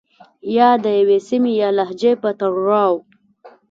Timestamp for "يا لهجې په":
1.61-2.29